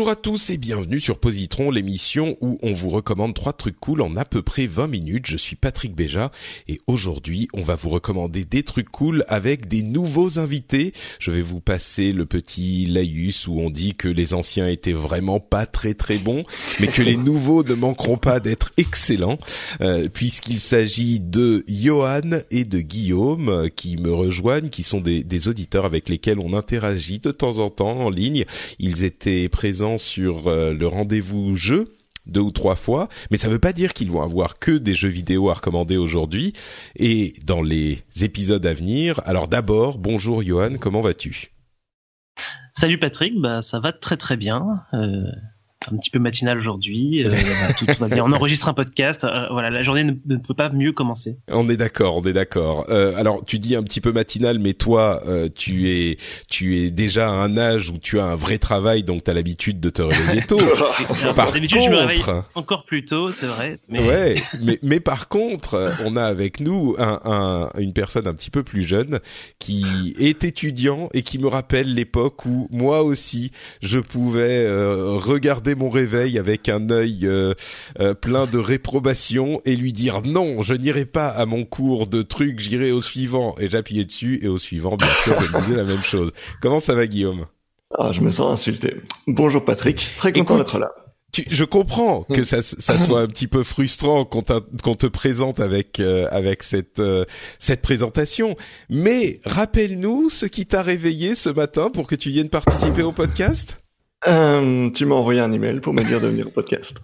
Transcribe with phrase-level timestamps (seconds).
[0.00, 4.00] Bonjour à tous et bienvenue sur Positron, l'émission où on vous recommande trois trucs cool
[4.00, 5.26] en à peu près 20 minutes.
[5.26, 6.32] Je suis Patrick Béja
[6.68, 10.94] et aujourd'hui on va vous recommander des trucs cool avec des nouveaux invités.
[11.18, 15.38] Je vais vous passer le petit laïus où on dit que les anciens étaient vraiment
[15.38, 16.44] pas très très bons,
[16.80, 19.36] mais que les nouveaux ne manqueront pas d'être excellents,
[19.82, 25.24] euh, puisqu'il s'agit de Johan et de Guillaume euh, qui me rejoignent, qui sont des,
[25.24, 28.46] des auditeurs avec lesquels on interagit de temps en temps en ligne.
[28.78, 31.96] Ils étaient présents sur euh, le rendez-vous jeu
[32.26, 34.94] deux ou trois fois, mais ça ne veut pas dire qu'ils vont avoir que des
[34.94, 36.52] jeux vidéo à recommander aujourd'hui
[36.96, 39.20] et dans les épisodes à venir.
[39.24, 41.52] Alors d'abord, bonjour Johan, comment vas-tu?
[42.74, 44.84] Salut Patrick, bah ça va très très bien.
[44.94, 45.24] Euh,
[45.88, 47.24] un petit peu matinal aujourd'hui.
[47.24, 47.30] Euh,
[47.78, 48.24] tout, tout va bien.
[48.24, 49.24] On enregistre un podcast.
[49.24, 51.38] Euh, voilà, la journée ne, ne, peut pas mieux commencer.
[51.48, 52.86] On est d'accord, on est d'accord.
[52.90, 56.90] Euh, alors, tu dis un petit peu matinal, mais toi, euh, tu es, tu es
[56.90, 59.90] déjà à un âge où tu as un vrai travail, donc tu as l'habitude de
[59.90, 60.58] te réveiller tôt.
[61.34, 63.78] par d'habitude, contre, je me réveille encore plus tôt, c'est vrai.
[63.88, 64.00] Mais...
[64.00, 68.50] Ouais, mais, mais par contre, on a avec nous un, un, une personne un petit
[68.50, 69.20] peu plus jeune
[69.58, 73.50] qui est étudiant et qui me rappelle l'époque où moi aussi
[73.82, 77.54] je pouvais regarder mon réveil avec un œil euh,
[77.98, 82.22] euh, plein de réprobation et lui dire non, je n'irai pas à mon cours de
[82.22, 83.54] trucs, j'irai au suivant.
[83.58, 86.32] Et j'appuyais dessus et au suivant, bien sûr, je disais la même chose.
[86.60, 87.46] Comment ça va, Guillaume?
[87.98, 88.96] Ah, Je me sens insulté.
[89.26, 90.92] Bonjour Patrick, très content d'être là.
[91.32, 96.00] Tu, je comprends que ça, ça soit un petit peu frustrant qu'on, te présente avec
[96.00, 97.24] euh, avec cette euh,
[97.60, 98.56] cette présentation,
[98.88, 103.78] mais rappelle-nous ce qui t'a réveillé ce matin pour que tu viennes participer au podcast?
[104.28, 106.98] Euh, tu m'as envoyé un email pour me dire de venir au podcast.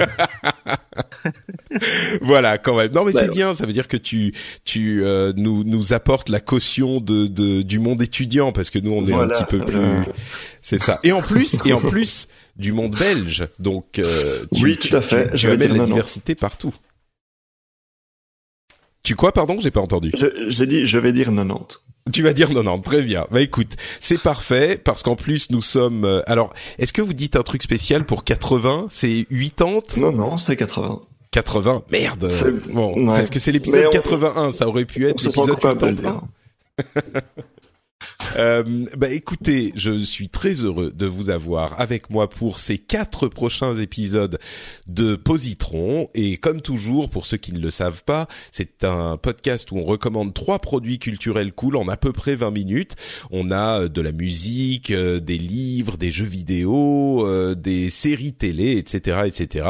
[2.21, 2.93] voilà, quand même.
[2.93, 3.55] Non, mais bah, c'est bien.
[3.55, 4.35] Ça veut dire que tu
[4.67, 8.93] tu euh, nous nous apportes la caution de, de du monde étudiant parce que nous
[8.93, 9.35] on est voilà.
[9.35, 9.81] un petit peu plus.
[10.61, 11.01] C'est ça.
[11.05, 13.49] Et en plus et en plus du monde belge.
[13.59, 15.31] Donc euh, tu, oui, tout à fait.
[15.31, 16.75] Tu, tu amènes la diversité partout.
[19.03, 20.13] Tu quoi, pardon J'ai pas entendu.
[20.49, 21.79] J'ai dit, je vais dire 90.
[22.13, 23.27] Tu vas dire 90, très bien.
[23.31, 26.05] Bah écoute, c'est parfait parce qu'en plus nous sommes.
[26.05, 30.37] Euh, alors, est-ce que vous dites un truc spécial pour 80 C'est 80 Non, non,
[30.37, 31.01] c'est 80.
[31.33, 32.31] 80 Merde.
[32.73, 33.19] Bon, ouais.
[33.19, 33.91] parce que c'est l'épisode on...
[33.91, 36.23] 81, ça aurait pu être l'épisode 81.
[38.39, 43.29] Euh, bah écoutez, je suis très heureux de vous avoir avec moi pour ces quatre
[43.29, 44.39] prochains épisodes
[44.87, 46.09] de Positron.
[46.15, 49.85] Et comme toujours, pour ceux qui ne le savent pas, c'est un podcast où on
[49.85, 52.97] recommande trois produits culturels cool en à peu près 20 minutes.
[53.31, 58.77] On a euh, de la musique, euh, des livres, des jeux vidéo, des séries télé,
[58.77, 59.67] etc., etc.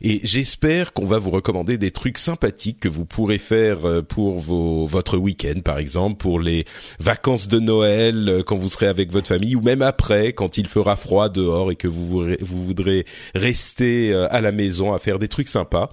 [0.00, 4.86] Et j'espère qu'on va vous recommander des trucs sympathiques que vous pourrez faire pour vos,
[4.86, 6.64] votre week-end, par exemple, pour les
[6.98, 8.05] vacances de Noël
[8.46, 11.76] quand vous serez avec votre famille ou même après quand il fera froid dehors et
[11.76, 15.90] que vous, vous voudrez rester à la maison à faire des trucs sympas.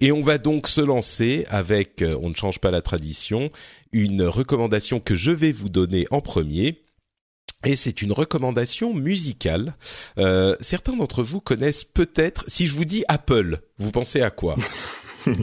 [0.00, 3.50] Et on va donc se lancer avec, on ne change pas la tradition,
[3.92, 6.82] une recommandation que je vais vous donner en premier.
[7.64, 9.74] Et c'est une recommandation musicale.
[10.16, 14.56] Euh, certains d'entre vous connaissent peut-être, si je vous dis Apple, vous pensez à quoi?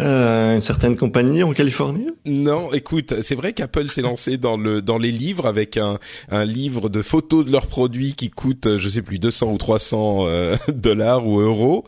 [0.00, 2.08] Euh, une certaine compagnie en Californie?
[2.24, 5.98] Non, écoute, c'est vrai qu'Apple s'est lancé dans le dans les livres avec un
[6.28, 10.26] un livre de photos de leurs produits qui coûte je sais plus 200 ou 300
[10.26, 11.84] euh, dollars ou euros,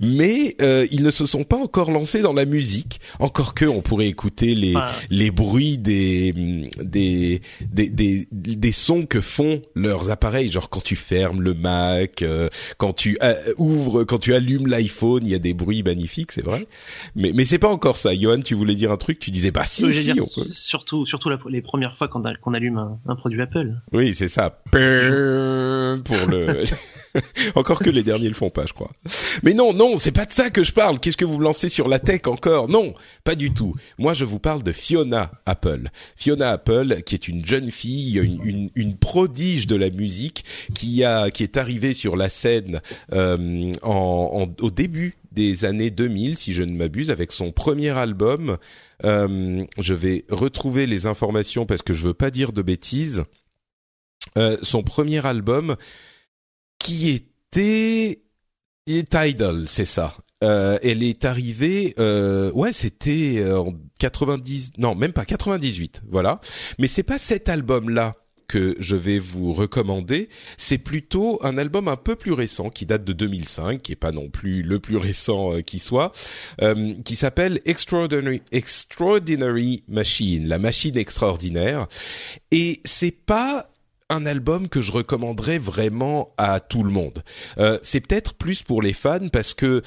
[0.00, 3.00] mais euh, ils ne se sont pas encore lancés dans la musique.
[3.20, 4.90] Encore que on pourrait écouter les ah.
[5.10, 6.32] les bruits des
[6.80, 7.42] des,
[7.72, 12.48] des des des sons que font leurs appareils, genre quand tu fermes le Mac, euh,
[12.78, 13.18] quand tu
[13.58, 16.66] ouvres, quand tu allumes l'iPhone, il y a des bruits magnifiques, c'est vrai.
[17.14, 18.14] Mais mais c'est pas encore ça.
[18.14, 20.48] Johan, tu voulais dire un truc, tu disais bah si, si on peut.
[20.52, 23.74] Surtout, surtout les premières fois qu'on allume un, un, produit Apple.
[23.92, 24.62] Oui, c'est ça.
[24.70, 26.64] Pour le.
[27.54, 28.90] encore que les derniers le font pas, je crois.
[29.42, 30.98] Mais non, non, c'est pas de ça que je parle.
[30.98, 32.70] Qu'est-ce que vous me lancez sur la tech encore?
[32.70, 32.94] Non,
[33.24, 33.74] pas du tout.
[33.98, 35.88] Moi, je vous parle de Fiona Apple.
[36.16, 41.42] Fiona Apple, qui est une jeune fille, une, prodige de la musique, qui a, qui
[41.42, 42.80] est arrivée sur la scène
[43.12, 48.58] euh, au début des années 2000, si je ne m'abuse, avec son premier album.
[49.04, 53.24] Euh, je vais retrouver les informations parce que je veux pas dire de bêtises.
[54.38, 55.76] Euh, son premier album
[56.78, 58.22] qui était
[58.86, 60.16] Tidal, c'est ça.
[60.42, 66.40] Euh, elle est arrivée, euh, ouais, c'était euh, en 90, non, même pas 98, voilà.
[66.78, 68.16] Mais c'est pas cet album-là
[68.48, 70.28] que je vais vous recommander,
[70.58, 74.12] c'est plutôt un album un peu plus récent qui date de 2005, qui est pas
[74.12, 76.12] non plus le plus récent qui soit,
[77.02, 81.86] qui s'appelle Extraordinary Extraordinary Machine, la machine extraordinaire.
[82.50, 83.72] Et c'est pas
[84.12, 87.24] un album que je recommanderais vraiment à tout le monde.
[87.58, 89.82] Euh, c'est peut-être plus pour les fans parce que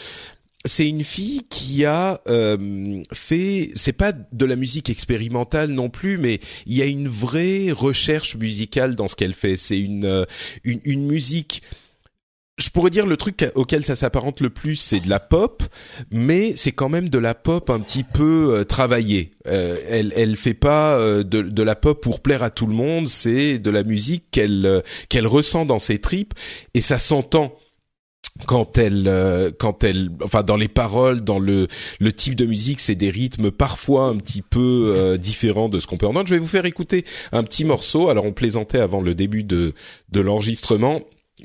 [0.66, 6.18] c'est une fille qui a euh, fait, c'est pas de la musique expérimentale non plus,
[6.18, 9.58] mais il y a une vraie recherche musicale dans ce qu'elle fait.
[9.58, 10.26] C'est une, euh,
[10.64, 11.62] une, une musique
[12.58, 15.64] je pourrais dire le truc auquel ça s'apparente le plus, c'est de la pop,
[16.12, 19.32] mais c'est quand même de la pop un petit peu euh, travaillée.
[19.48, 22.74] Euh, elle, elle fait pas euh, de, de, la pop pour plaire à tout le
[22.74, 23.08] monde.
[23.08, 26.34] C'est de la musique qu'elle euh, qu'elle ressent dans ses tripes
[26.74, 27.54] et ça s'entend
[28.48, 31.68] quand elle quand elle enfin dans les paroles dans le
[32.00, 35.98] le type de musique c'est des rythmes parfois un petit peu différents de ce qu'on
[35.98, 36.28] peut entendre.
[36.28, 38.10] Je vais vous faire écouter un petit morceau.
[38.10, 39.74] Alors on plaisantait avant le début de
[40.12, 41.02] de l'enregistrement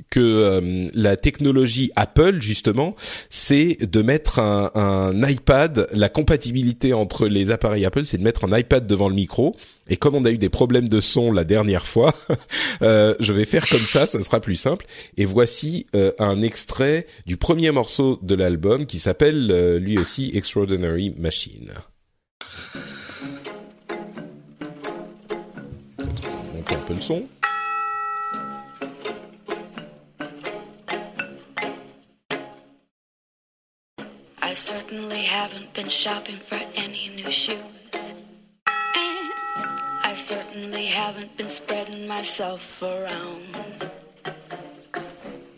[0.09, 2.95] que euh, la technologie Apple justement,
[3.29, 8.45] c'est de mettre un, un, iPad, la compatibilité entre les appareils Apple, c'est de mettre
[8.45, 9.57] un iPad devant le micro.
[9.89, 12.15] Et comme on a eu des problèmes de son la dernière fois,
[12.83, 14.87] euh, je vais faire comme ça, ça sera plus simple.
[15.17, 21.13] Et voici euh, un extrait du premier morceau de l'album qui s'appelle lui aussi Extraordinary
[21.19, 21.71] Machine.
[26.55, 27.25] On un peu le son.
[34.51, 37.61] I certainly haven't been shopping for any new shoes.
[38.67, 39.33] And
[40.03, 43.57] I certainly haven't been spreading myself around.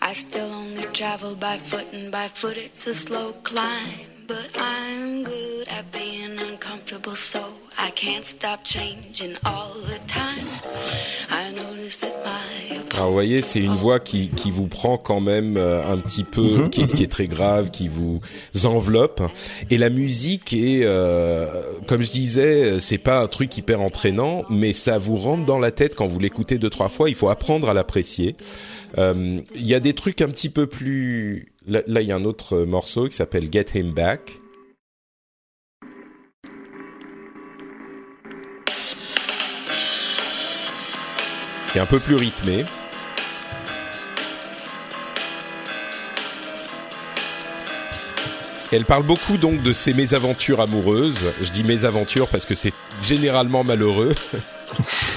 [0.03, 4.01] I still only travel by foot, and by foot it's a slow climb.
[4.27, 10.49] But I'm good at being uncomfortable, so I can't stop changing all the time.
[11.31, 11.72] I my
[12.95, 16.25] Alors vous voyez, c'est une voix qui, qui vous prend quand même euh, un petit
[16.25, 16.71] peu, -hmm.
[16.71, 18.21] qui, est, qui, est, très grave, qui vous
[18.65, 19.23] enveloppe.
[19.71, 24.75] Et la musique est, euh, comme je disais, c'est pas un truc hyper entraînant, mais
[24.75, 27.09] ça vous rentre dans la tête quand vous l'écoutez deux trois fois.
[27.09, 28.37] Il faut apprendre à l'apprécier.
[28.99, 31.55] Euh, il y a des trucs un petit peu plus.
[31.67, 34.39] Là, il y a un autre morceau qui s'appelle Get Him Back.
[41.71, 42.67] Qui est un peu plus rythmé.
[48.73, 51.31] Elle parle beaucoup donc de ses mésaventures amoureuses.
[51.43, 52.73] Je dis mésaventures parce que c'est
[53.03, 54.15] généralement malheureux.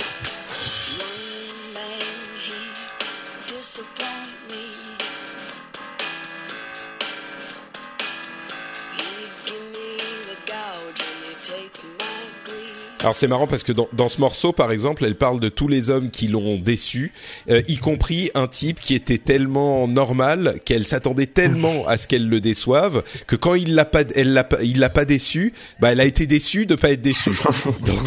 [13.06, 15.68] Alors c'est marrant parce que dans, dans, ce morceau, par exemple, elle parle de tous
[15.68, 17.12] les hommes qui l'ont déçu,
[17.52, 22.28] euh, y compris un type qui était tellement normal qu'elle s'attendait tellement à ce qu'elle
[22.28, 25.92] le déçoive que quand il l'a pas, elle l'a pas, il l'a pas déçu, bah
[25.92, 27.30] elle a été déçue de pas être déçue.
[27.86, 28.00] donc,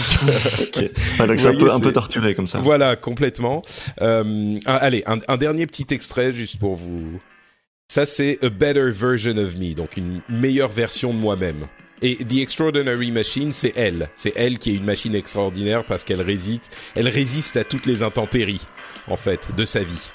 [0.63, 0.91] okay.
[1.21, 2.59] ah, donc c'est un peu un peu torturé comme ça.
[2.59, 3.63] Voilà, complètement.
[4.03, 7.21] Euh, allez, un, un dernier petit extrait juste pour vous.
[7.87, 11.69] Ça c'est a better version of me, donc une meilleure version de moi-même.
[12.01, 14.09] Et The Extraordinary Machine, c'est elle.
[14.15, 18.03] C'est elle qui est une machine extraordinaire parce qu'elle résiste, elle résiste à toutes les
[18.03, 18.61] intempéries,
[19.09, 20.13] en fait, de sa vie.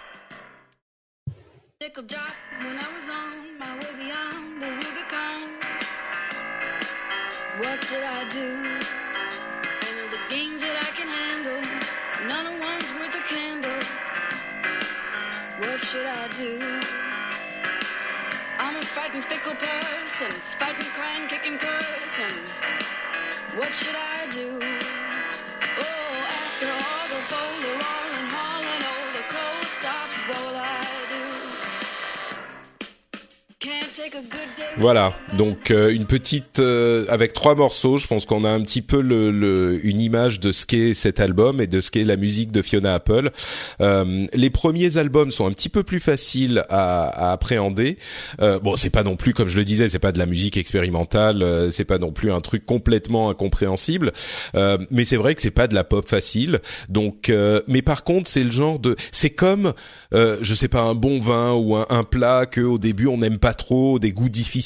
[15.60, 17.03] What should I do?
[18.96, 22.38] I'm frightened, fickle person, fighting, crying, kicking, cursing.
[23.58, 24.63] What should I do?
[34.80, 38.82] Voilà, donc euh, une petite euh, avec trois morceaux, je pense qu'on a un petit
[38.82, 42.16] peu le, le, une image de ce qu'est cet album et de ce qu'est la
[42.18, 43.30] musique de Fiona Apple.
[43.82, 48.00] Euh, les premiers albums sont un petit peu plus faciles à, à appréhender.
[48.42, 50.58] Euh, bon, c'est pas non plus comme je le disais, c'est pas de la musique
[50.58, 54.12] expérimentale, c'est pas non plus un truc complètement incompréhensible,
[54.56, 56.62] mais c'est vrai que c'est pas de la pop facile.
[56.90, 57.32] Donc,
[57.68, 59.74] mais par contre, c'est le genre de, c'est comme,
[60.12, 63.38] je sais pas, un bon vin ou un, un plat que au début on n'aime
[63.38, 64.63] pas trop, des goûts difficiles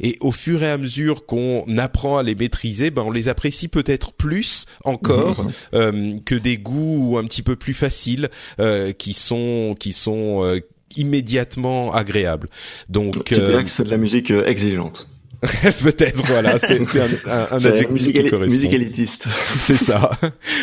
[0.00, 3.68] et au fur et à mesure qu'on apprend à les maîtriser, ben on les apprécie
[3.68, 5.50] peut-être plus encore mhm.
[5.74, 10.60] euh, que des goûts un petit peu plus faciles euh, qui sont qui sont euh,
[10.96, 12.48] immédiatement agréables.
[12.88, 15.08] Donc tu dirais que c'est de la musique exigeante.
[15.82, 18.54] Peut-être, voilà, c'est un, un, un adjectif qui correspond.
[18.54, 19.26] Musique élitiste.
[19.60, 20.16] C'est ça.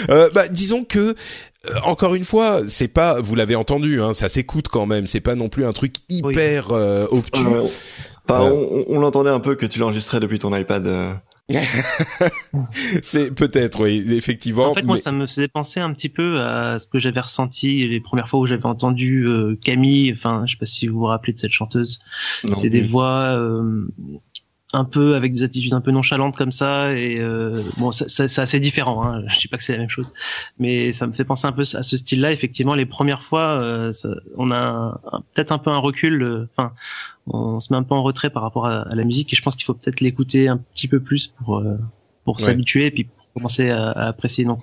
[0.09, 1.15] Euh, bah, disons que
[1.83, 5.05] encore une fois, c'est pas, vous l'avez entendu, hein, ça s'écoute quand même.
[5.05, 6.71] C'est pas non plus un truc hyper
[7.11, 7.41] obtus
[8.29, 10.85] on, l'entendait un peu que tu l'enregistrais depuis ton iPad.
[10.85, 11.13] Euh.
[13.01, 14.69] c'est peut-être, oui, effectivement.
[14.69, 17.87] En fait, moi, ça me faisait penser un petit peu à ce que j'avais ressenti
[17.87, 20.13] les premières fois où j'avais entendu euh, Camille.
[20.13, 21.99] Enfin, je sais pas si vous vous rappelez de cette chanteuse.
[22.53, 23.87] C'est des voix euh,
[24.73, 28.59] un peu avec des attitudes un peu nonchalantes comme ça et euh, bon c'est assez
[28.59, 29.23] différent hein.
[29.27, 30.13] je dis pas que c'est la même chose.
[30.59, 33.59] Mais ça me fait penser un peu à ce style là effectivement les premières fois
[33.61, 33.91] euh,
[34.37, 34.99] on a
[35.33, 36.73] peut-être un peu un recul euh, enfin
[37.27, 39.55] on se met un peu en retrait par rapport à, la musique et je pense
[39.55, 41.63] qu'il faut peut-être l'écouter un petit peu plus pour
[42.23, 44.61] pour s'habituer et puis commencer à, à apprécier donc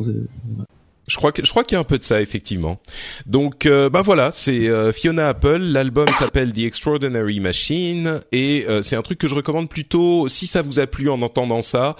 [1.08, 2.80] je crois que je crois qu'il y a un peu de ça effectivement.
[3.26, 5.58] Donc euh, bah voilà, c'est euh, Fiona Apple.
[5.58, 10.28] L'album s'appelle The Extraordinary Machine et euh, c'est un truc que je recommande plutôt.
[10.28, 11.96] Si ça vous a plu en entendant ça,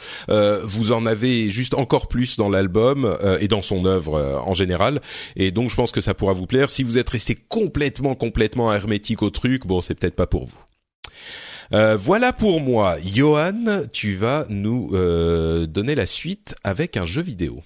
[0.65, 5.01] vous en avez juste encore plus dans l'album et dans son œuvre en général.
[5.37, 6.71] Et donc je pense que ça pourra vous plaire.
[6.71, 11.97] Si vous êtes resté complètement complètement hermétique au truc, bon c'est peut-être pas pour vous.
[11.99, 12.97] voilà pour moi.
[13.05, 14.91] Johan, tu vas nous
[15.67, 17.63] donner la suite avec un jeu vidéo.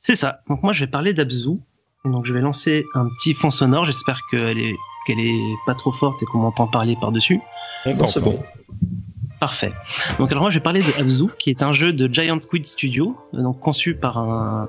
[0.00, 0.40] C'est ça.
[0.48, 1.56] Donc moi je vais parler d'Abzu.
[2.04, 3.84] Donc je vais lancer un petit fond sonore.
[3.84, 4.76] J'espère qu'elle est
[5.06, 7.40] qu'elle est pas trop forte et qu'on m'entend parler par dessus.
[7.84, 8.42] C'est bon.
[9.40, 9.72] Parfait.
[10.18, 12.66] Donc alors moi je vais parler de Abzu, qui est un jeu de Giant Squid
[12.66, 14.68] Studio, donc conçu par un,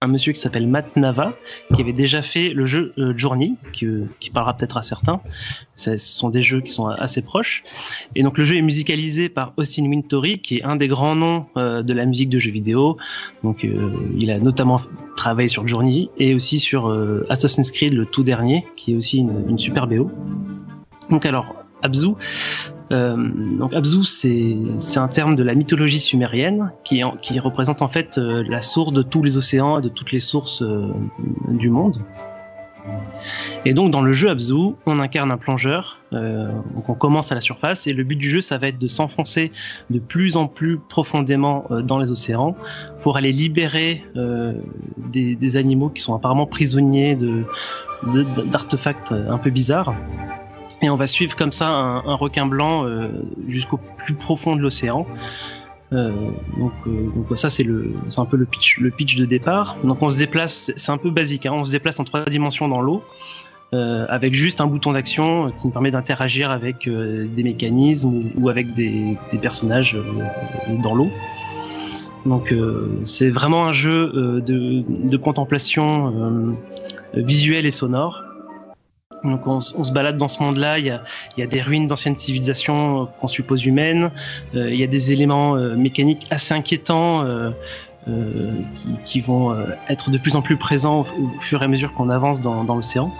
[0.00, 1.34] un monsieur qui s'appelle Matt Nava,
[1.74, 5.20] qui avait déjà fait le jeu euh, Journey, qui, euh, parlera peut-être à certains.
[5.74, 7.64] Ce sont des jeux qui sont assez proches.
[8.14, 11.46] Et donc le jeu est musicalisé par Austin Wintory, qui est un des grands noms
[11.56, 12.96] euh, de la musique de jeux vidéo.
[13.42, 13.66] Donc
[14.16, 14.80] il a notamment
[15.16, 16.96] travaillé sur Journey et aussi sur
[17.28, 20.10] Assassin's Creed, le tout dernier, qui est aussi une super BO.
[21.10, 22.10] Donc alors, Abzu,
[22.90, 23.16] euh,
[23.58, 27.02] donc Abzu, c'est un terme de la mythologie sumérienne qui,
[27.38, 30.62] représente en fait euh, la source de tous les océans et de toutes les sources
[30.62, 30.88] euh,
[31.48, 32.00] du monde.
[33.66, 37.42] Et donc dans le jeu Abzu, on incarne un plongeur, donc on commence à la
[37.42, 39.52] surface et le but du jeu ça va être de s'enfoncer
[39.90, 42.56] de plus en plus profondément dans les océans
[43.02, 44.04] pour aller libérer
[44.96, 47.18] des, animaux qui sont apparemment prisonniers
[48.46, 49.94] d'artefacts un peu bizarres.
[50.80, 53.08] Et on va suivre comme ça un, requin blanc euh,
[53.48, 55.06] jusqu'au plus profond de l'océan.
[55.92, 56.12] Euh,
[56.58, 57.64] donc, euh, donc, ça c'est
[58.18, 59.76] un peu le pitch le pitch de départ.
[59.84, 62.68] Donc on se déplace, c'est un peu basique, hein, on se déplace en trois dimensions
[62.68, 63.02] dans l'eau.
[63.74, 68.24] Euh, avec juste un bouton d'action qui nous permet d'interagir avec euh, des mécanismes ou,
[68.36, 69.94] ou avec des, des personnages
[70.82, 71.10] dans l'eau.
[72.24, 72.52] Donc
[73.04, 76.56] c'est vraiment un jeu de, de contemplation
[77.14, 78.22] visuelle et sonore
[79.24, 81.02] donc on, se balade dans ce monde-là, il y a,
[81.36, 84.10] y a, des ruines d'anciennes civilisations euh, qu'on suppose humaines,
[84.54, 87.24] euh, il y a des éléments euh, mécaniques assez inquiétants
[88.06, 89.54] qui, qui, vont
[89.88, 92.74] être de plus en plus présents au, fur et à mesure qu'on avance dans, dans
[92.74, 93.12] l'océan.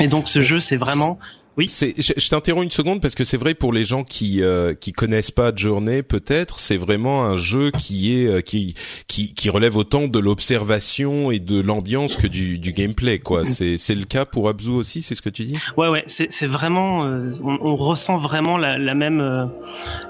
[0.00, 1.18] Et donc ce jeu, c'est vraiment
[1.56, 1.68] oui.
[1.68, 4.74] C'est, je, je t'interromps une seconde parce que c'est vrai pour les gens qui euh,
[4.74, 8.74] qui connaissent pas Journey, peut-être, c'est vraiment un jeu qui est euh, qui
[9.06, 13.42] qui qui relève autant de l'observation et de l'ambiance que du du gameplay, quoi.
[13.42, 13.46] Mm.
[13.46, 15.58] C'est c'est le cas pour Abzu aussi, c'est ce que tu dis?
[15.76, 16.04] Ouais, ouais.
[16.06, 19.46] C'est c'est vraiment, euh, on, on, ressent vraiment la, la même euh,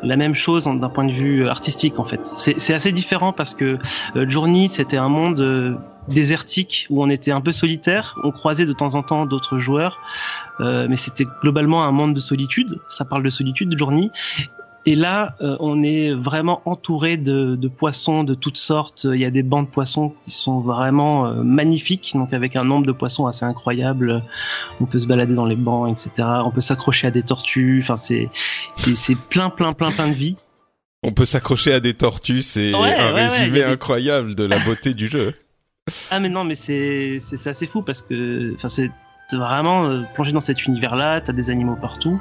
[0.02, 2.20] la même chose d'un point de vue artistique en fait.
[2.24, 3.78] C'est c'est assez différent parce que
[4.14, 8.16] Journey, c'était un monde désertique où on était un peu solitaire.
[8.24, 9.98] On croisait de temps en temps d'autres joueurs,
[10.60, 12.78] euh, mais c'était globalement un monde de solitude.
[12.88, 14.10] Ça parle de solitude de Journey.
[14.88, 19.08] Et là, euh, on est vraiment entouré de, de, poissons de toutes sortes.
[19.12, 22.62] Il y a des bancs de poissons qui sont vraiment euh, magnifiques, donc avec un
[22.62, 24.22] nombre de poissons assez incroyable.
[24.80, 26.28] On peut se balader dans les bancs, etc.
[26.44, 27.80] On peut s'accrocher à des tortues.
[27.82, 28.28] Enfin, c'est
[28.74, 30.36] c'est plein, plein, plein, plein de vie.
[31.02, 35.34] On peut s'accrocher à des tortues, c'est un résumé incroyable de la beauté du jeu.
[36.10, 38.90] Ah mais non mais c'est c'est assez fou parce que enfin c'est
[39.32, 42.20] vraiment euh, plongé dans cet univers-là, t'as des animaux partout,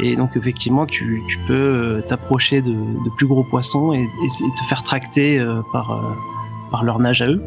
[0.00, 4.28] et donc effectivement tu, tu peux euh, t'approcher de, de, plus gros poissons et, et,
[4.28, 6.16] te faire tracter euh, par,
[6.70, 7.42] par leur nage à eux.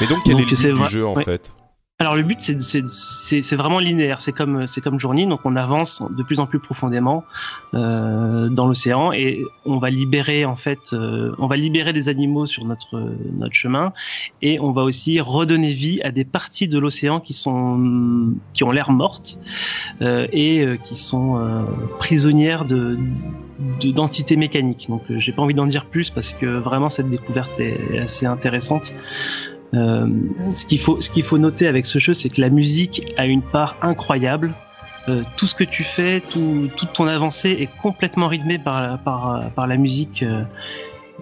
[0.00, 1.24] Mais donc quel donc, est le but du jeu en ouais.
[1.24, 1.52] fait?
[1.98, 6.40] Alors le but c'est vraiment linéaire, c'est comme comme Journey, donc on avance de plus
[6.40, 7.24] en plus profondément
[7.72, 12.44] euh, dans l'océan et on va libérer en fait, euh, on va libérer des animaux
[12.44, 13.94] sur notre notre chemin
[14.42, 18.72] et on va aussi redonner vie à des parties de l'océan qui sont qui ont
[18.72, 19.38] l'air mortes
[20.02, 21.62] euh, et euh, qui sont euh,
[21.98, 22.98] prisonnières de
[23.82, 24.88] d'entités mécaniques.
[24.90, 28.94] Donc j'ai pas envie d'en dire plus parce que vraiment cette découverte est assez intéressante.
[29.74, 30.06] Euh,
[30.52, 34.54] ce qu'il faut, noter avec ce jeu, c'est que la musique a une part incroyable.
[35.08, 38.98] Euh, tout ce que tu fais, tout, toute ton avancée est complètement rythmée par,
[39.56, 40.42] la musique euh,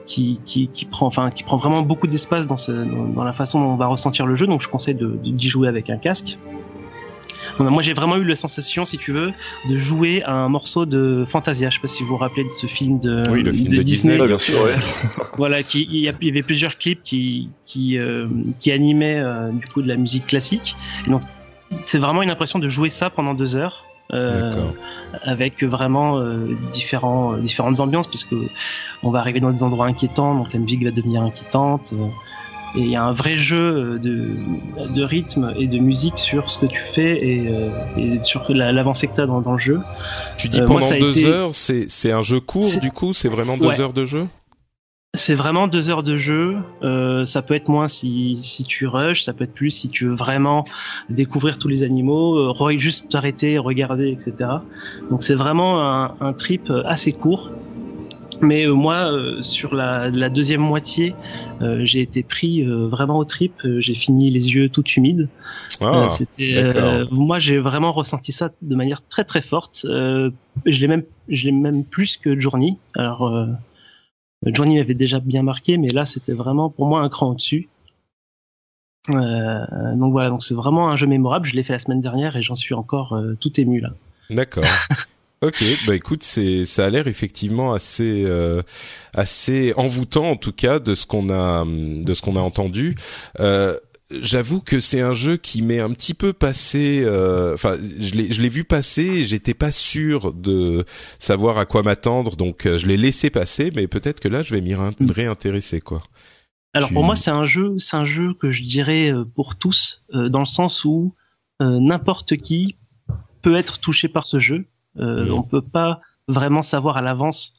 [0.07, 3.61] qui, qui, prend, enfin, qui prend vraiment beaucoup d'espace dans, ce, dans, dans, la façon
[3.61, 4.47] dont on va ressentir le jeu.
[4.47, 6.39] Donc, je conseille d'y jouer avec un casque.
[7.59, 9.33] Moi, j'ai vraiment eu la sensation, si tu veux,
[9.69, 11.71] de jouer à un morceau de Fantasia.
[11.71, 13.77] Je sais pas si vous vous rappelez de ce film de, oui, le film de,
[13.77, 14.15] de Disney.
[14.15, 14.27] Disney.
[14.27, 14.75] bien sûr, ouais.
[15.37, 18.29] voilà, qui, il y avait plusieurs clips qui, qui, euh,
[18.61, 20.77] qui animaient euh, du coup de la musique classique.
[21.07, 21.23] Et donc,
[21.85, 23.85] c'est vraiment une impression de jouer ça pendant deux heures.
[24.13, 24.53] Euh,
[25.23, 28.35] avec vraiment euh, différents, différentes ambiances puisque
[29.03, 31.95] on va arriver dans des endroits inquiétants donc la musique va devenir inquiétante
[32.75, 34.31] et il y a un vrai jeu de,
[34.93, 39.07] de, rythme et de musique sur ce que tu fais et, euh, et sur l'avancée
[39.07, 39.81] que tu as dans, dans, le jeu.
[40.37, 41.27] Tu dis euh, pendant moi, deux été...
[41.27, 43.81] heures, c'est un jeu court du coup C'est vraiment deux ouais.
[43.81, 44.27] heures de jeu?
[45.17, 46.57] C'est vraiment deux heures de jeu.
[46.83, 50.07] Euh, ça peut être moins si, si tu rush, ça peut être plus si tu
[50.07, 50.65] veux vraiment
[51.09, 54.51] découvrir tous les animaux, euh, juste t'arrêter, regarder, etc.
[55.11, 57.53] Donc c'est vraiment un, un, trip assez court
[58.45, 61.15] mais euh, moi, euh, sur la, la, deuxième moitié,
[61.61, 63.53] euh, j'ai été pris vraiment au trip.
[63.65, 65.29] Euh, j'ai fini les yeux tout humides.
[65.81, 66.09] Ah,
[67.11, 69.87] moi, j'ai vraiment ressenti ça de manière très très forte.
[69.87, 70.31] je
[70.67, 72.77] l'ai même, je l'ai même plus que Journey.
[72.95, 73.49] Alors,
[74.47, 77.69] Journey m'avait déjà bien marqué, mais là, c'était vraiment pour moi un cran au-dessus.
[79.09, 81.47] donc voilà, donc c'est vraiment un jeu mémorable.
[81.47, 83.91] Je l'ai fait la semaine dernière et j'en suis encore tout ému là.
[84.31, 84.65] D'accord.
[85.45, 88.63] Ok, bah écoute, c'est ça a l'air effectivement assez euh,
[89.13, 92.97] assez envoûtant en tout cas de ce qu'on a de ce qu'on a entendu.
[93.41, 93.77] Euh,
[94.11, 97.03] J'avoue que c'est un jeu qui m'est un petit peu passé.
[97.05, 99.25] Euh, enfin, je l'ai je l'ai vu passer.
[99.25, 100.85] J'étais pas sûr de
[101.19, 103.73] savoir à quoi m'attendre, donc euh, je l'ai laissé passer.
[103.75, 106.03] Mais peut-être que là, je vais m'y réintéresser quoi.
[106.75, 106.95] Alors tu...
[106.95, 110.41] pour moi, c'est un jeu, c'est un jeu que je dirais euh, pour tous, dans
[110.41, 111.15] le sens où
[111.61, 112.77] n'importe qui
[113.41, 114.67] peut être touché par ce jeu.
[114.99, 117.53] Euh, on peut pas vraiment savoir à l'avance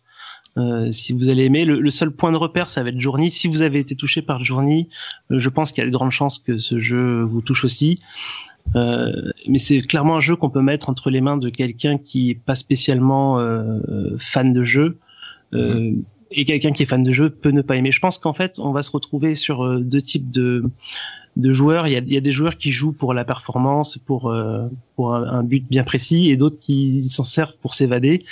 [0.58, 1.66] euh, si vous allez aimer.
[1.66, 3.30] Le, le, seul point de repère, ça va être Journey.
[3.30, 4.88] Si vous avez été touché par Journey,
[5.32, 7.96] euh, je pense qu'il y a de grandes chances que ce jeu vous touche aussi.
[8.76, 9.12] Euh,
[9.48, 12.36] mais c'est clairement un jeu qu'on peut mettre entre les mains de quelqu'un qui est
[12.36, 13.80] pas spécialement euh,
[14.18, 14.98] fan de jeu.
[15.52, 16.02] Mmh.
[16.32, 17.92] Et quelqu'un qui est fan de jeu peut ne pas aimer.
[17.92, 20.64] Je pense qu'en fait, on va se retrouver sur deux types de,
[21.36, 21.88] de joueurs.
[21.88, 25.14] Il y, a, y a, des joueurs qui jouent pour la performance, pour euh, pour
[25.14, 28.24] un, un, but bien précis, et d'autres qui s'en servent pour s'évader.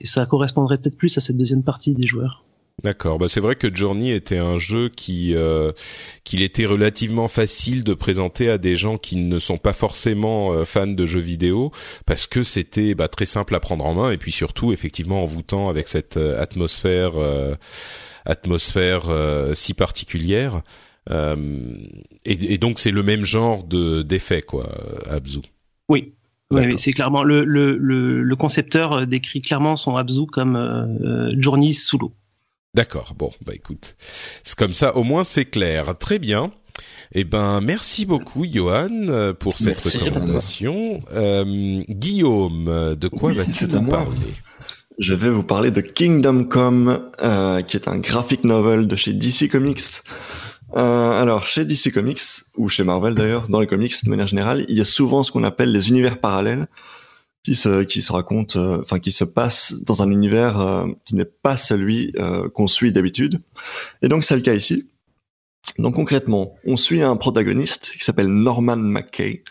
[0.00, 2.44] Et ça correspondrait peut-être plus à cette deuxième partie des joueurs.
[2.82, 3.18] D'accord.
[3.18, 5.72] Bah c'est vrai que Journey était un jeu qui euh,
[6.24, 10.64] qu'il était relativement facile de présenter à des gens qui ne sont pas forcément euh,
[10.64, 11.70] fans de jeux vidéo
[12.06, 15.68] parce que c'était bah, très simple à prendre en main et puis surtout effectivement envoûtant
[15.68, 17.54] avec cette euh, atmosphère euh,
[18.24, 20.62] atmosphère euh, si particulière.
[21.10, 21.36] Euh,
[22.24, 24.72] et, et, donc c'est le même genre de d'effet quoi,
[25.10, 25.40] Abzu.
[25.88, 26.14] Oui.
[26.50, 31.30] Oui, oui c'est clairement le, le, le, le, concepteur décrit clairement son Abzu comme euh,
[31.38, 32.12] Journey sous l'eau.
[32.74, 33.14] D'accord.
[33.16, 33.96] Bon, bah écoute,
[34.42, 34.96] c'est comme ça.
[34.96, 35.96] Au moins c'est clair.
[35.98, 36.52] Très bien.
[37.14, 41.00] Eh ben, merci beaucoup, Johan, pour cette merci, recommandation.
[41.12, 44.16] Euh, Guillaume, de quoi oui, vas-tu nous parler?
[44.98, 49.12] Je vais vous parler de Kingdom Come, euh, qui est un graphic novel de chez
[49.12, 49.80] DC Comics.
[50.76, 52.20] Euh, alors, chez DC Comics,
[52.56, 55.30] ou chez Marvel d'ailleurs, dans les comics de manière générale, il y a souvent ce
[55.30, 56.68] qu'on appelle les univers parallèles
[57.42, 61.16] qui se, qui se racontent, euh, enfin, qui se passent dans un univers euh, qui
[61.16, 63.40] n'est pas celui euh, qu'on suit d'habitude.
[64.00, 64.88] Et donc, c'est le cas ici.
[65.78, 69.44] Donc, concrètement, on suit un protagoniste qui s'appelle Norman McKay.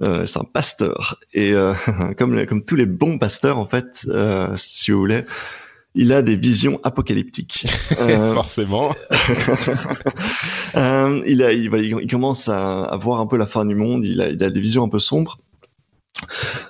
[0.00, 1.20] c'est un pasteur.
[1.32, 1.52] Et
[2.18, 4.04] comme, comme tous les bons pasteurs, en fait,
[4.56, 5.24] si vous voulez,
[5.94, 7.66] il a des visions apocalyptiques.
[7.98, 8.94] Euh, Forcément.
[10.74, 14.04] euh, il, a, il, il, commence à, à, voir un peu la fin du monde.
[14.04, 15.38] Il a, il a des visions un peu sombres.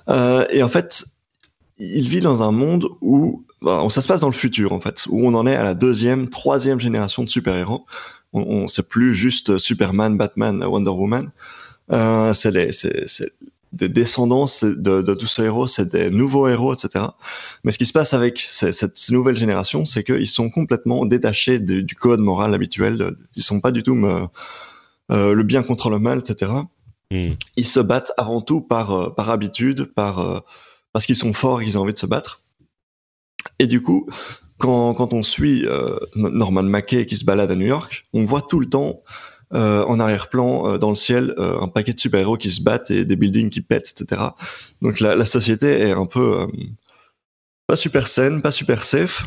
[0.08, 1.04] Euh, et en fait,
[1.78, 5.06] il vit dans un monde où bah, ça se passe dans le futur en fait,
[5.08, 7.86] où on en est à la deuxième, troisième génération de super-héros.
[8.32, 11.30] On, on c'est plus juste Superman, Batman, Wonder Woman.
[12.34, 13.32] C'est les, c'est, c'est
[13.72, 17.06] des descendants de, de tous ces héros, c'est des nouveaux héros, etc.
[17.64, 21.82] Mais ce qui se passe avec cette nouvelle génération, c'est qu'ils sont complètement détachés du,
[21.82, 23.16] du code moral habituel.
[23.34, 24.26] Ils sont pas du tout me,
[25.10, 26.52] euh, le bien contre le mal, etc.
[27.10, 27.32] Hmm.
[27.56, 30.40] Ils se battent avant tout par, euh, par habitude, par, euh,
[30.92, 32.42] parce qu'ils sont forts et qu'ils ont envie de se battre.
[33.58, 34.08] Et du coup,
[34.58, 35.66] quand, quand on suit
[36.14, 39.02] Norman Mackay qui se balade à New York, on voit tout le temps
[39.52, 43.50] en arrière-plan dans le ciel un paquet de super-héros qui se battent et des buildings
[43.50, 44.22] qui pètent, etc.
[44.80, 46.48] Donc la, société est un peu
[47.66, 49.26] pas super saine, pas super safe.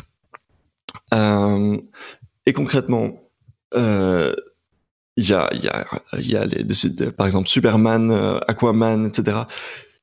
[1.12, 3.20] et concrètement,
[5.16, 9.38] il y a, les, par exemple Superman, euh, Aquaman, etc.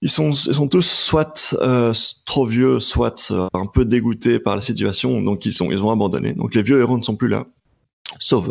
[0.02, 0.34] Ils sont,
[0.68, 1.94] tous soit euh,
[2.26, 6.34] trop vieux, soit euh, un peu dégoûtés par la situation, donc ils ont abandonné.
[6.34, 7.46] Donc les vieux héros ne sont plus là,
[8.20, 8.50] sauf,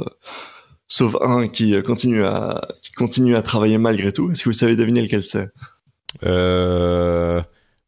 [0.88, 4.30] sauf un qui continue à, qui continue à travailler malgré tout.
[4.30, 5.48] Est-ce que vous savez deviner lequel c'est?
[6.24, 7.40] Euh...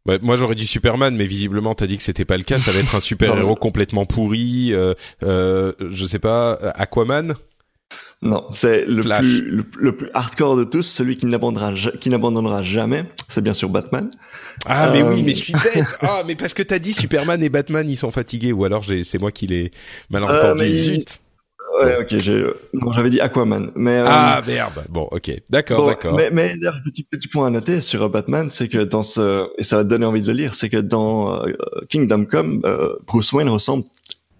[0.06, 2.58] Bah, moi j'aurais dit Superman, mais visiblement t'as dit que c'était pas le cas.
[2.58, 4.72] Ça va être un super héros complètement pourri.
[4.72, 7.34] Euh, euh, je sais pas, Aquaman?
[8.22, 13.04] Non, c'est le plus, le, plus hardcore de tous, celui qui n'abandonnera, qui n'abandonnera jamais.
[13.28, 14.10] C'est bien sûr Batman.
[14.64, 15.84] Ah, mais oui, euh, mais je suis bête.
[16.00, 19.20] ah, mais parce que t'as dit Superman et Batman, ils sont fatigués, ou alors c'est
[19.20, 19.72] moi qui l'ai
[20.08, 20.72] mal euh, entendu.
[20.72, 21.20] Zut.
[21.80, 22.12] Ouais, ok,
[22.72, 23.98] non, j'avais dit Aquaman, mais.
[23.98, 24.84] Euh, ah merde.
[24.88, 26.14] Bon, ok, d'accord, d'accord.
[26.14, 29.78] Mais, mais petit petit point à noter sur Batman, c'est que dans ce et ça
[29.78, 31.42] va te donner envie de le lire, c'est que dans
[31.88, 32.62] Kingdom Come,
[33.06, 33.84] Bruce Wayne ressemble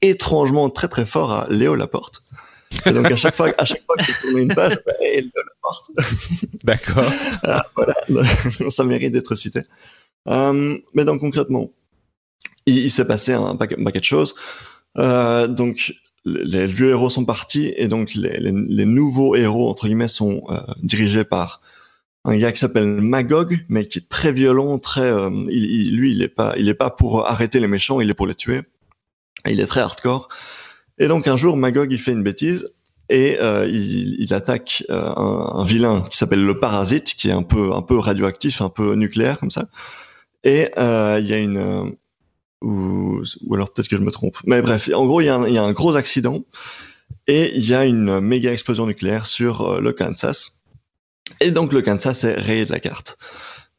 [0.03, 2.23] étrangement très très fort à Léo Laporte.
[2.87, 5.31] Et donc à chaque fois, à chaque fois que je tourne une page, bah, il
[5.35, 5.91] le porte.
[6.65, 7.11] D'accord.
[7.45, 7.95] Ah, voilà,
[8.71, 9.61] ça mérite d'être cité.
[10.29, 11.71] Euh, mais donc concrètement,
[12.67, 14.35] il, il s'est passé un paquet, un paquet de choses.
[14.99, 15.95] Euh, donc
[16.25, 20.43] les, vieux héros sont partis et donc les, les, les nouveaux héros entre guillemets sont
[20.51, 21.61] euh, dirigés par
[22.25, 25.03] un gars qui s'appelle Magog, mais qui est très violent, très.
[25.03, 28.09] Euh, il, il, lui, il est pas, il est pas pour arrêter les méchants, il
[28.09, 28.63] est pour les tuer.
[29.47, 30.29] Il est très hardcore.
[30.99, 32.73] Et donc un jour, Magog il fait une bêtise
[33.11, 37.33] et euh, il, il, attaque euh, un, un, vilain qui s'appelle le Parasite, qui est
[37.33, 39.69] un peu un peu radioactif, un peu nucléaire comme ça.
[40.45, 41.91] Et euh, il y a une euh,
[42.63, 44.39] ou, ou alors peut-être que je me trompe.
[44.47, 46.45] Mais bref, en gros, il y, a un, il y a un gros accident
[47.27, 50.61] et il y a une méga explosion nucléaire sur euh, le Kansas.
[51.41, 53.19] Et donc le Kansas est rayé de la carte.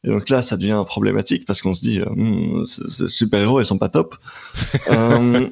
[0.06, 3.66] Et donc là, ça devient problématique parce qu'on se dit, euh, hmm, ces super-héros, ils
[3.66, 4.16] sont pas top.
[4.88, 5.48] euh,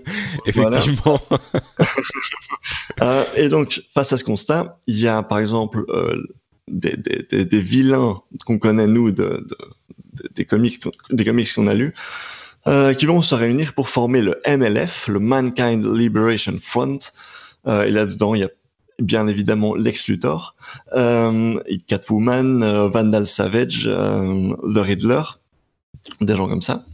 [0.47, 1.21] Effectivement.
[3.03, 5.85] euh, et donc, face à ce constat, il y a par exemple
[6.69, 9.57] des, des, des, vilains qu'on connaît nous de, de,
[10.35, 11.93] des comics, des comics qu'on a lus,
[12.67, 16.99] euh, qui vont se réunir pour former le MLF, le Mankind Liberation Front.
[17.67, 18.51] Euh, et là-dedans, il y a
[18.99, 20.55] bien évidemment Lex Luthor,
[20.95, 25.23] euh, Catwoman, euh, Vandal Savage, euh, The Riddler,
[26.21, 26.85] des gens comme ça,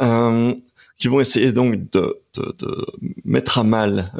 [0.00, 0.54] euh,
[0.98, 2.86] qui vont essayer donc de, de, de
[3.24, 4.12] mettre à mal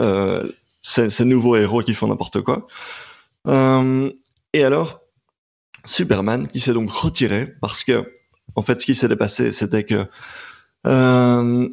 [0.83, 2.67] ces, ces, nouveaux héros qui font n'importe quoi.
[3.47, 5.01] Et alors,
[5.85, 8.13] Superman qui s'est donc retiré parce que,
[8.57, 10.07] en fait, ce qui s'était passé, c'était que
[10.87, 11.69] euh,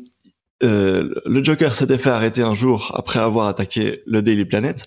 [0.62, 4.86] le Joker s'était fait arrêter un jour après avoir attaqué le Daily Planet.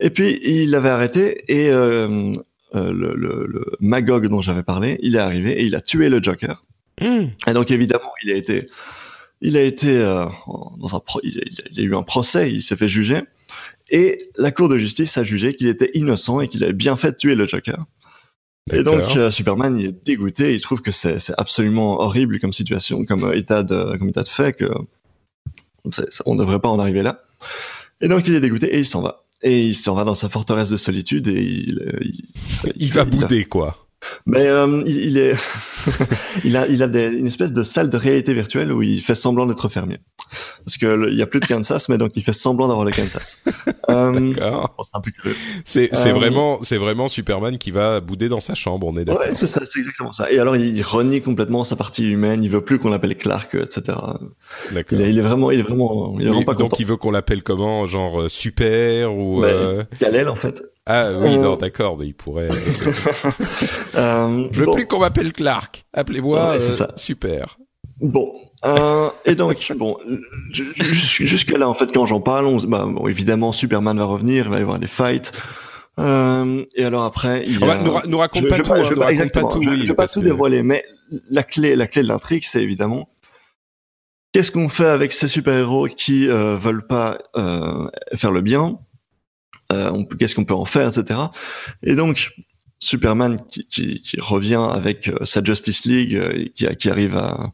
[0.00, 2.32] Et puis il l'avait arrêté et euh,
[2.74, 6.08] euh, le, le, le, Magog dont j'avais parlé, il est arrivé et il a tué
[6.08, 6.64] le Joker.
[7.00, 7.26] Mm.
[7.46, 8.66] Et donc évidemment, il a été,
[9.40, 10.26] il a été euh,
[10.78, 13.22] dans un, pro, il, y a eu un procès, il s'est fait juger
[13.90, 17.12] et la Cour de justice a jugé qu'il était innocent et qu'il avait bien fait
[17.12, 17.84] de tuer le Joker.
[18.72, 23.04] Et donc euh, Superman il est dégoûté, il trouve que c'est absolument horrible comme situation,
[23.04, 24.70] comme état de, comme état de fait que
[26.24, 27.22] on ne devrait pas en arriver là.
[28.00, 30.30] Et donc il est dégoûté et il s'en va et il s'en va dans sa
[30.30, 33.83] forteresse de solitude et il euh, il, il va bouder quoi.
[34.26, 35.34] Mais euh, il, il, est,
[36.44, 39.14] il a, il a des, une espèce de salle de réalité virtuelle où il fait
[39.14, 39.98] semblant d'être fermier.
[40.64, 42.92] Parce que il y a plus de Kansas, mais donc il fait semblant d'avoir le
[42.92, 43.38] Kansas.
[43.90, 44.74] euh, d'accord.
[45.64, 48.86] c'est c'est euh, vraiment c'est vraiment Superman qui va bouder dans sa chambre.
[48.86, 49.22] On est d'accord.
[49.22, 50.30] Ouais, c'est ça, c'est exactement ça.
[50.30, 52.42] Et alors il renie complètement sa partie humaine.
[52.42, 53.98] Il veut plus qu'on l'appelle Clark, etc.
[54.72, 54.98] D'accord.
[54.98, 57.10] Il, il, est vraiment, il est vraiment, il est vraiment pas Donc il veut qu'on
[57.10, 59.44] l'appelle comment, genre euh, super ou.
[59.44, 59.84] Euh...
[59.98, 60.62] Kal-El en fait.
[60.86, 62.48] Ah oui, non, d'accord, mais il pourrait.
[63.94, 64.74] euh, je veux bon.
[64.74, 65.86] plus qu'on m'appelle Clark.
[65.94, 67.56] Appelez-moi ouais, euh, super.
[68.00, 68.32] Bon,
[68.66, 69.96] euh, et donc bon,
[70.50, 74.50] jusque là en fait quand j'en parle, on, bah, bon, évidemment Superman va revenir, il
[74.50, 75.32] va y avoir des fights.
[76.00, 77.78] Euh, et alors après, il y a...
[77.78, 79.58] nous, nous raconte je, pas je, tout, je, nous raconte pas tout.
[79.58, 80.84] Oui, je, vais pas tout dévoiler, mais
[81.30, 83.08] la clé, la clé de l'intrigue, c'est évidemment
[84.34, 88.78] qu'est-ce qu'on fait avec ces super-héros qui euh, veulent pas euh, faire le bien?
[89.72, 91.20] Euh, qu'est-ce qu'on peut en faire, etc.
[91.82, 92.32] Et donc,
[92.78, 97.52] Superman qui, qui, qui, revient avec sa Justice League, qui, qui arrive à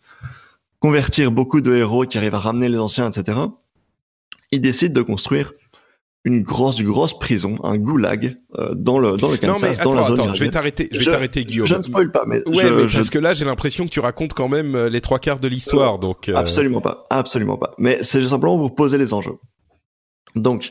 [0.81, 3.39] convertir beaucoup de héros, qui arrive à ramener les anciens, etc.
[4.51, 5.53] Il décide de construire
[6.25, 9.93] une grosse grosse prison, un goulag euh, dans le dans le Kansas, non, mais dans
[9.95, 10.21] la zone.
[10.21, 11.67] Attends, je vais t'arrêter, je vais t'arrêter Guillaume.
[11.67, 12.97] Je ne spoil pas, mais ouais, je, mais je...
[12.97, 15.49] parce que là j'ai l'impression que tu racontes quand même euh, les trois quarts de
[15.49, 16.35] l'histoire, donc euh...
[16.37, 17.75] absolument pas, absolument pas.
[17.79, 19.37] Mais c'est simplement pour poser les enjeux.
[20.37, 20.71] Donc,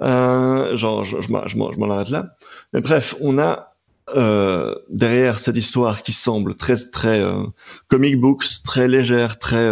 [0.00, 2.36] euh, genre, je, m'en arrête là.
[2.72, 3.74] Mais bref, on a
[4.16, 7.44] euh, derrière cette histoire qui semble très très euh,
[7.88, 9.70] comic books, très légère, très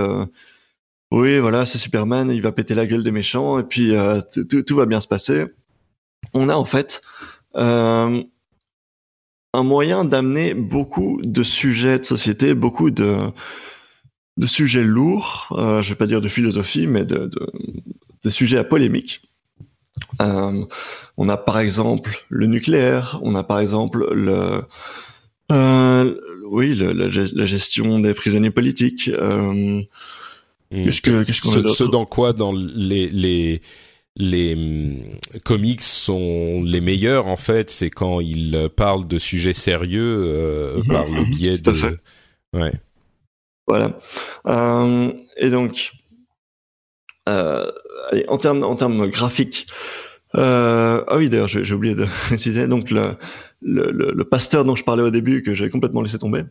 [1.12, 3.92] oui, voilà, c'est Superman, il va péter la gueule des méchants et puis
[4.66, 5.46] tout va bien se passer.
[6.34, 7.02] On a en fait
[7.54, 8.24] un
[9.54, 13.32] moyen d'amener beaucoup de sujets de société, beaucoup de,
[14.46, 15.48] sujets lourds,
[15.82, 17.28] je vais pas dire de philosophie, mais de,
[18.24, 19.22] de sujets à polémique.
[20.20, 20.64] Euh,
[21.16, 24.62] on a par exemple le nucléaire, on a par exemple le,
[25.52, 26.14] euh,
[26.46, 29.08] oui, le, la, la, gestion des prisonniers politiques.
[29.08, 29.82] Euh,
[30.72, 33.60] Qu'est-ce que qu'est-ce qu'on ce, ce dans quoi dans les les
[34.14, 40.76] les hum, comics sont les meilleurs en fait, c'est quand ils parlent de sujets sérieux
[40.78, 40.86] -hmm.
[40.86, 41.98] par le biais Tout de
[42.52, 42.72] ouais.
[43.66, 43.98] Voilà.
[45.36, 45.92] Et donc
[47.28, 47.70] euh,
[48.10, 49.66] allez, en termes en termes graphiques
[50.36, 52.90] euh, ah oui d'ailleurs j'ai oublié de préciser donc
[53.62, 56.44] le pasteur dont je parlais au début, que j'avais complètement laissé tomber,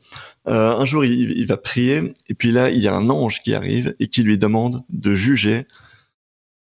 [0.47, 3.53] euh, un jour il, va prier, et puis là il y a un ange qui
[3.53, 5.65] arrive et qui lui demande de juger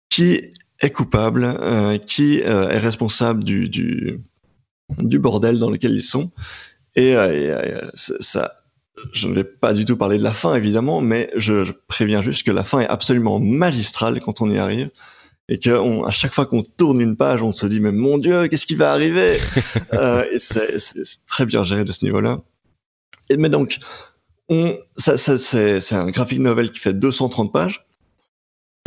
[0.09, 0.41] qui
[0.79, 6.31] est coupable, euh, qui euh, est responsable du, du, bordel dans lequel ils sont.
[6.95, 7.15] Et
[7.93, 8.60] ça,
[9.13, 12.21] je ne vais pas du tout parler de la fin évidemment, mais je, je préviens
[12.21, 14.89] juste que la fin est absolument magistrale quand on y arrive
[15.49, 18.17] et que on, à chaque fois qu'on tourne une page, on se dit mais mon
[18.17, 19.37] Dieu, qu'est-ce qui va arriver
[19.93, 20.77] euh, c'est
[21.27, 22.41] très bien géré de ce niveau-là.
[23.37, 23.79] Mais donc,
[24.97, 27.85] c'est un graphic novel qui fait 230 pages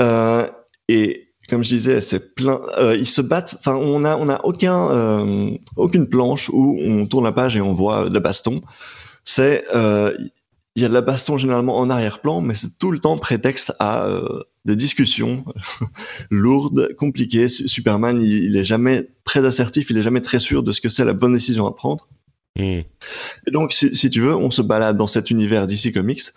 [0.01, 0.49] euh,
[0.89, 2.61] et comme je disais, c'est plein.
[2.79, 3.57] Euh, ils se battent.
[3.59, 7.61] Enfin, on a on a aucun euh, aucune planche où on tourne la page et
[7.61, 8.63] on voit de la baston.
[9.25, 10.17] C'est euh,
[10.77, 13.73] il y a de la baston généralement en arrière-plan, mais c'est tout le temps prétexte
[13.79, 15.45] à euh, des discussions
[16.31, 17.49] lourdes, compliquées.
[17.49, 20.89] Superman, il, il, est jamais très assertif, il est jamais très sûr de ce que
[20.89, 22.09] c'est la bonne décision à prendre.
[22.57, 22.81] Mm.
[23.47, 26.33] Et donc, si, si, tu veux, on se balade dans cet univers DC Comics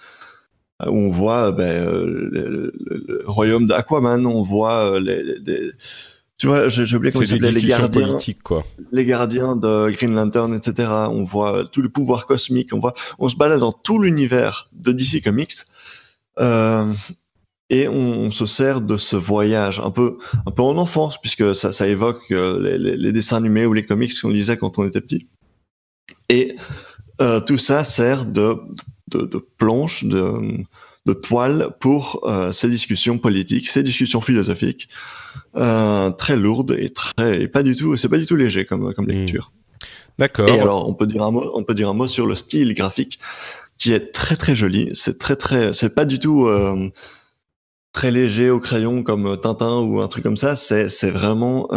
[0.86, 5.24] où on voit ben, euh, le, le, le, royaume d'Aquaman, on voit les
[6.38, 8.64] tu vois, j'ai oublié comment s'appelait les gardiens, quoi.
[8.92, 10.88] les gardiens de Green Lantern, etc.
[11.10, 14.92] On voit tout le pouvoir cosmique, on voit, on se balade dans tout l'univers de
[14.92, 15.54] DC Comics
[16.40, 16.94] euh,
[17.72, 21.56] et on, on, se sert de ce voyage un peu, un peu en enfance puisque
[21.56, 24.78] ça, ça évoque euh, les, les, les, dessins animés ou les comics qu'on lisait quand
[24.78, 25.28] on était petit.
[26.30, 26.56] Et
[27.20, 28.58] euh, tout ça sert de,
[29.08, 30.64] de, de planche, de
[31.08, 34.90] de toile pour euh, ces discussions politiques, ces discussions philosophiques
[35.56, 38.94] euh, très lourdes et très et pas du tout, c'est pas du tout léger comme
[38.94, 39.52] comme lecture.
[39.54, 39.80] Mmh.
[40.20, 40.50] D'accord.
[40.50, 42.74] Et alors on peut dire un mot, on peut dire un mot sur le style
[42.74, 43.20] graphique
[43.78, 44.90] qui est très très joli.
[44.94, 46.90] C'est très très, c'est pas du tout euh,
[47.94, 50.56] très léger au crayon comme Tintin ou un truc comme ça.
[50.56, 51.70] C'est c'est vraiment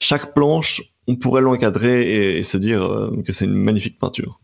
[0.00, 4.40] chaque planche, on pourrait l'encadrer et, et, se dire que c'est une magnifique peinture.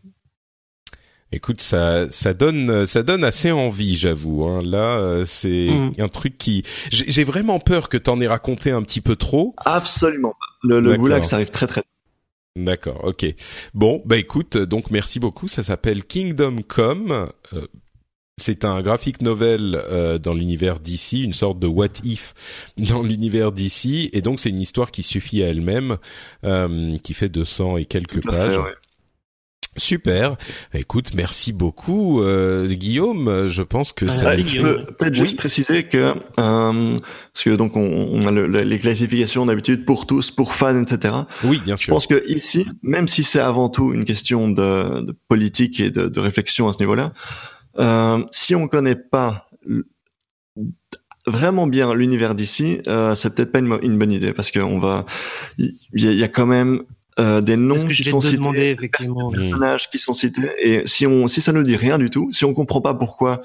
[1.33, 4.45] Écoute, ça, ça donne, ça donne assez envie, j'avoue.
[4.45, 4.61] Hein.
[4.63, 5.93] Là, euh, c'est mm.
[5.97, 9.55] un truc qui, j'ai vraiment peur que t'en aies raconté un petit peu trop.
[9.57, 10.35] Absolument.
[10.61, 11.83] Le, le goulag, ça arrive très très.
[12.55, 13.25] D'accord, ok.
[13.73, 15.47] Bon, bah écoute, donc merci beaucoup.
[15.47, 17.27] Ça s'appelle Kingdom Come.
[17.53, 17.65] Euh,
[18.37, 22.33] c'est un graphic novel euh, dans l'univers d'ici, une sorte de what if
[22.77, 25.97] dans l'univers d'ici, et donc c'est une histoire qui suffit à elle-même,
[26.43, 28.51] euh, qui fait 200 et quelques pages.
[28.51, 28.75] Fait, ouais.
[29.75, 30.35] Super.
[30.73, 33.47] Écoute, merci beaucoup, euh, Guillaume.
[33.49, 34.29] Je pense que ça.
[34.29, 36.97] Ah, je peux peut-être juste préciser que euh,
[37.33, 41.15] parce que donc on, on a le, les classifications d'habitude pour tous, pour fans, etc.
[41.43, 41.87] Oui, bien sûr.
[41.87, 45.89] Je pense que ici, même si c'est avant tout une question de, de politique et
[45.89, 47.13] de, de, réflexion à ce niveau-là,
[47.79, 49.49] euh, si on connaît pas
[51.25, 55.05] vraiment bien l'univers d'ici, euh, c'est peut-être pas une, une, bonne idée parce qu'on va,
[55.57, 56.83] il y, y, a quand même
[57.19, 59.31] euh, des noms ce que qui sont cités, demander, effectivement.
[59.31, 60.49] des personnages qui sont cités.
[60.59, 63.43] Et si on, si ça nous dit rien du tout, si on comprend pas pourquoi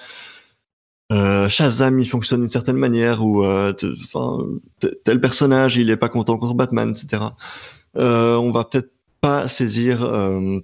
[1.10, 4.38] euh, Shazam il fonctionne d'une certaine manière ou enfin
[4.84, 7.24] euh, tel personnage il est pas content contre Batman, etc.
[7.96, 10.08] Euh, on va peut-être pas saisir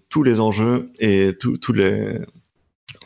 [0.08, 2.20] tous les enjeux et tous les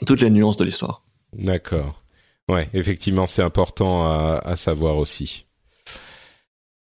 [0.07, 1.03] toutes les nuances de l'histoire.
[1.33, 2.03] D'accord.
[2.49, 5.48] Ouais, effectivement, c'est important à, à savoir aussi.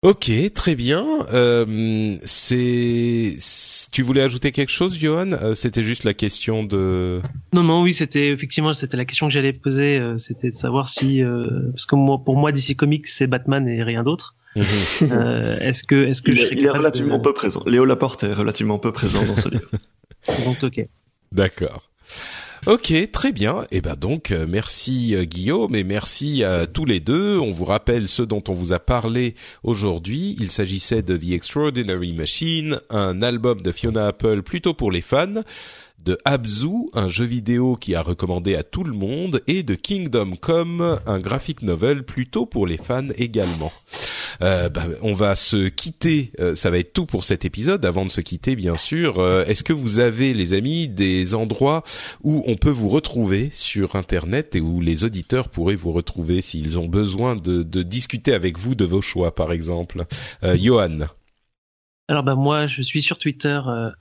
[0.04, 1.06] Ok, très bien.
[1.34, 3.36] Euh, c'est,
[3.92, 5.32] tu voulais ajouter quelque chose, Johan?
[5.32, 7.20] Euh, C'était juste la question de.
[7.52, 9.98] Non, non, oui, c'était effectivement c'était la question que j'allais poser.
[9.98, 13.68] Euh, c'était de savoir si, euh, parce que moi, pour moi, DC Comics, c'est Batman
[13.68, 14.36] et rien d'autre.
[14.56, 14.66] Mhm.
[15.12, 17.64] Euh, est-ce que, est-ce que Il, je est- il est relativement de- peu présent.
[17.66, 19.70] Léo Laporte est relativement peu présent dans ce livre.
[20.46, 20.88] Donc, ok.
[21.32, 21.90] D'accord.
[22.66, 23.66] Ok, très bien.
[23.72, 27.38] Et ben donc, euh, merci euh, Guillaume et merci à tous les deux.
[27.38, 30.36] On vous rappelle ce dont on vous a parlé aujourd'hui.
[30.40, 35.44] Il s'agissait de The Extraordinary Machine, un album de Fiona Apple plutôt pour les fans,
[36.08, 40.38] de Abzu, un jeu vidéo qui a recommandé à tout le monde, et de Kingdom
[40.40, 43.74] Come, un graphic novel plutôt pour les fans également.
[44.42, 46.32] Euh, bah, on va se quitter.
[46.40, 47.84] euh, ça va être tout pour cet épisode.
[47.86, 51.84] Avant de se quitter, bien sûr, euh, est-ce que vous avez, les amis, des endroits
[52.24, 56.80] où on peut vous retrouver sur Internet et où les auditeurs pourraient vous retrouver s'ils
[56.80, 60.06] ont besoin de, de discuter avec vous de vos choix, par exemple?
[60.46, 61.08] Euh, Johan.
[62.10, 63.92] Alors bah moi je suis sur Twitter euh,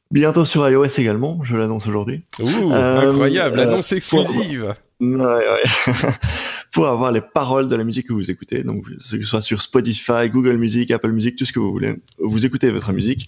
[0.09, 2.23] Bientôt sur iOS également, je l'annonce aujourd'hui.
[2.39, 4.73] Ouh, incroyable, euh, annonce exclusive.
[5.01, 5.63] Ouais, ouais.
[6.77, 9.63] pour avoir les paroles de la musique que vous écoutez, donc que ce soit sur
[9.63, 11.95] Spotify, Google Music, Apple Music, tout ce que vous voulez.
[12.19, 13.27] Vous écoutez votre musique,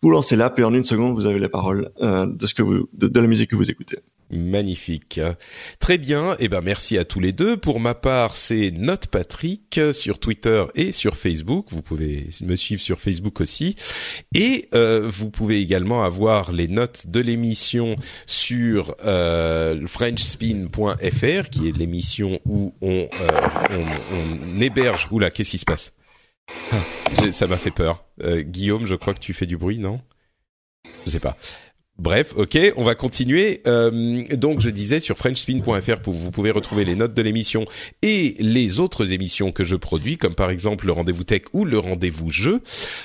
[0.00, 2.62] vous lancez l'app et en une seconde vous avez les paroles euh, de ce que
[2.62, 3.98] vous, de, de la musique que vous écoutez.
[4.30, 5.20] Magnifique.
[5.78, 6.36] Très bien.
[6.40, 7.56] Eh ben, merci à tous les deux.
[7.56, 11.66] Pour ma part, c'est Note Patrick sur Twitter et sur Facebook.
[11.70, 13.76] Vous pouvez me suivre sur Facebook aussi.
[14.34, 21.76] Et euh, vous pouvez également avoir les notes de l'émission sur euh, FrenchSpin.fr, qui est
[21.76, 25.06] l'émission où on, euh, on, on héberge.
[25.10, 25.92] Oula, qu'est-ce qui se passe?
[26.72, 28.04] Ah, Ça m'a fait peur.
[28.22, 30.00] Euh, Guillaume, je crois que tu fais du bruit, non?
[31.04, 31.36] Je sais pas.
[31.98, 33.62] Bref, ok, on va continuer.
[33.66, 37.64] Euh, donc, je disais sur FrenchSpin.fr, vous pouvez retrouver les notes de l'émission
[38.02, 41.78] et les autres émissions que je produis, comme par exemple le rendez-vous tech ou le
[41.78, 42.60] rendez-vous jeu.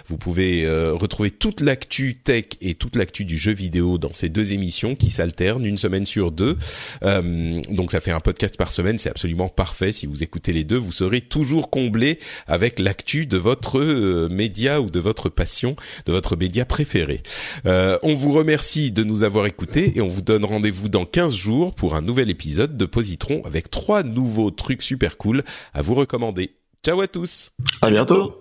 [0.08, 4.28] Vous pouvez euh, retrouver toute l'actu tech et toute l'actu du jeu vidéo dans ces
[4.28, 6.58] deux émissions qui s'alternent une semaine sur deux.
[7.04, 9.94] Euh, donc, ça fait un podcast par semaine, c'est absolument parfait.
[9.94, 14.82] Si vous écoutez les deux, vous serez toujours comblé avec l'actu de votre euh, média
[14.82, 15.78] ou de votre passion,
[16.08, 17.24] de votre média préféré.
[17.66, 21.36] Euh, on vous remercie de nous avoir écoutés et on vous donne rendez-vous dans 15
[21.36, 25.94] jours pour un nouvel épisode de Positron avec trois nouveaux trucs super cool à vous
[25.94, 26.56] recommander.
[26.84, 27.52] Ciao à tous
[27.84, 28.40] À bientôt.